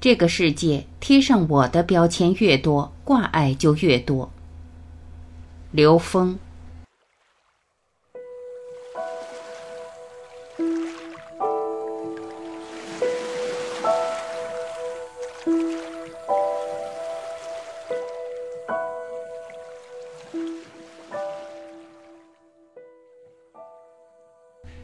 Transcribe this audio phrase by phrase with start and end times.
[0.00, 4.30] 这个世界贴上我的标签越多，挂碍就越多。
[5.72, 6.38] 刘峰。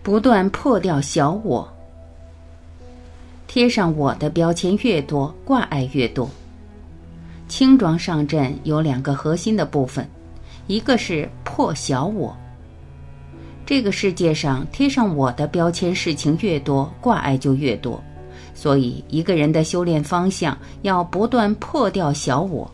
[0.03, 1.74] 不断破掉小我。
[3.55, 6.29] 贴上我的标签越多，挂碍越多。
[7.47, 10.05] 轻装上阵有两个核心的部分，
[10.67, 12.37] 一个是破小我。
[13.65, 18.03] 这个世界上贴上我的标签事情越多，挂碍就越多。
[18.55, 22.69] 所以一个人的修炼方向要不断破掉小我，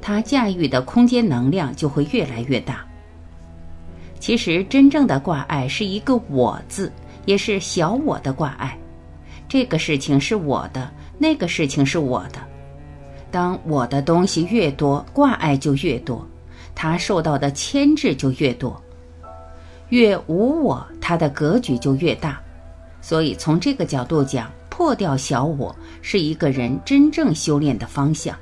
[0.00, 2.86] 他驾驭的空间能量就会越来越大。
[4.20, 6.92] 其实真正的挂碍是一个“我”字，
[7.24, 8.78] 也是小我的挂碍。
[9.50, 12.38] 这个事情是我的，那个事情是我的。
[13.32, 16.24] 当我的东西越多，挂碍就越多，
[16.72, 18.80] 他受到的牵制就越多。
[19.88, 22.40] 越无我，他的格局就越大。
[23.02, 28.38] 所以从这个角度讲，破掉小我是一个人真正修炼的方向。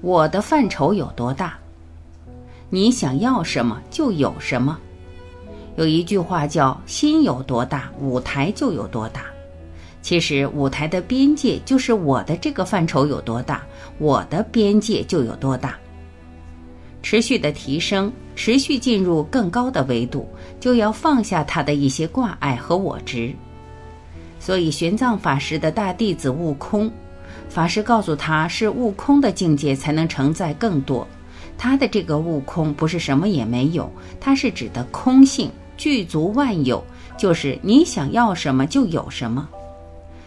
[0.00, 1.58] 我的范畴有多大？
[2.68, 4.78] 你想要什么就有什么。
[5.80, 9.24] 有一句话叫“心有多大，舞台就有多大”。
[10.02, 13.62] 其实舞台的边界就是我的这个范畴有多大，
[13.96, 15.78] 我的边界就有多大。
[17.02, 20.28] 持续的提升，持续进入更高的维度，
[20.60, 23.34] 就要放下他的一些挂碍和我执。
[24.38, 26.92] 所以玄奘法师的大弟子悟空，
[27.48, 31.08] 法师告诉他是悟空的境界才能承载更多。
[31.56, 35.50] 他的这个悟空不是什么也没有，他是指的空性。
[35.80, 36.84] 具足万有，
[37.16, 39.48] 就是你想要什么就有什么。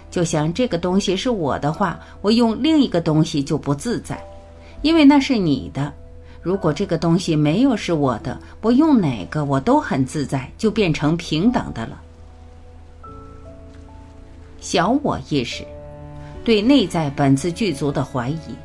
[0.10, 4.20] 就像这个东西是我的话，我用另一个东西就不自在，
[4.82, 5.94] 因为那是你的。
[6.42, 12.02] 如果这个东西没有是我的，我用哪个我都很自在，就变成平等的了。
[14.60, 15.64] 小我意识，
[16.44, 18.56] 对内在本自具足的怀疑，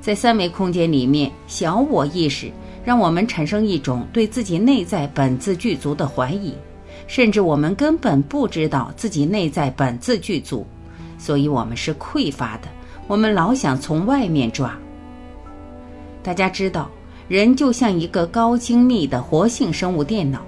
[0.00, 2.50] 在三维空间里面，小我意识。
[2.84, 6.54] 让我们产生一种对自己内在本自具足的怀疑，
[7.06, 10.66] 甚至我们根本不知道自己内在本自具足，
[11.18, 12.68] 所以我们是匮乏的。
[13.06, 14.76] 我们老想从外面抓。
[16.22, 16.90] 大家知道，
[17.28, 20.40] 人就像一个高精密的活性生物电脑，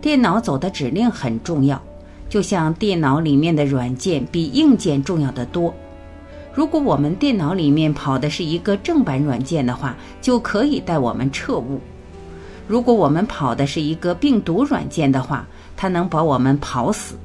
[0.00, 1.80] 电脑走的指令很重要，
[2.28, 5.74] 就像电脑里面的软件比硬件重要的多。
[6.54, 11.80] 如果我们电脑里面跑的是一个正版软件的话，就可以带我们彻悟；
[12.68, 15.44] 如果我们跑的是一个病毒软件的话，
[15.76, 17.16] 它能把我们跑死。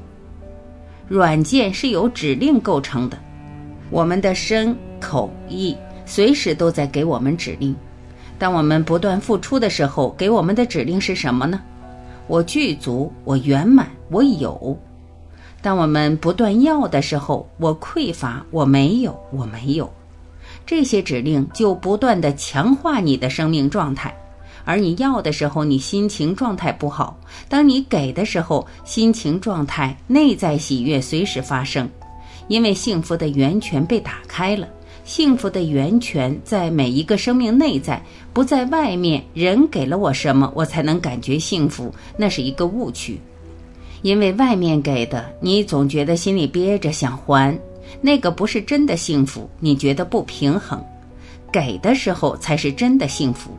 [1.08, 3.18] 软件是由指令构成的，
[3.92, 7.76] 我们的身口意随时都在给我们指令。
[8.40, 11.62] 当我们不断付出的时候，给我们的指令是什么呢？
[12.26, 14.76] 我具足，我圆满，我有。
[15.62, 19.92] 当我们不断要的时候，我匮乏，我没有，我没有，
[20.66, 24.16] 这些指令就不断的强化你的生命状态。
[24.66, 31.90] 而你要的时候，你心情状态不好；当你给的时候，心情状态、内在喜悦随时发生，
[32.48, 34.68] 因为幸福的源泉被打开了。
[35.06, 38.00] 幸福的源泉在每一个生命内在，
[38.32, 39.24] 不在外面。
[39.34, 41.92] 人给了我什么，我才能感觉幸福？
[42.16, 43.20] 那是一个误区。
[44.02, 47.58] 因为外面给的，你总觉得心里憋着想还，
[48.02, 50.82] 那个不是真的幸福，你觉得不平衡。
[51.52, 53.52] 给的时候才是真的幸福。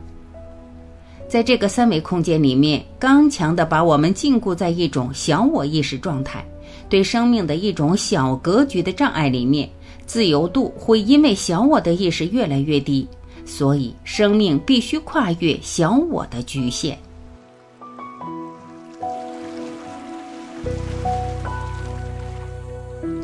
[1.27, 6.43] 在这个三维空间里面，刚强的把我们禁锢在一种小我意识状态，
[6.89, 9.69] 对生命的一种小格局的障碍里面，
[10.05, 13.07] 自由度会因为小我的意识越来越低，
[13.45, 16.97] 所以生命必须跨越小我的局限。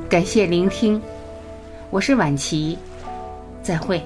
[0.10, 1.02] 感谢聆听，
[1.90, 2.78] 我是晚琪，
[3.62, 4.02] 再会。